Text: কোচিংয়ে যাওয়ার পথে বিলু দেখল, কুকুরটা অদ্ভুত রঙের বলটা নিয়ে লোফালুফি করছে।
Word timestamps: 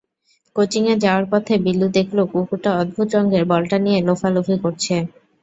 কোচিংয়ে 0.55 0.95
যাওয়ার 0.97 1.25
পথে 1.31 1.53
বিলু 1.65 1.87
দেখল, 1.97 2.17
কুকুরটা 2.31 2.69
অদ্ভুত 2.81 3.07
রঙের 3.15 3.43
বলটা 3.51 3.77
নিয়ে 3.79 3.99
লোফালুফি 4.07 4.55
করছে। 4.63 4.95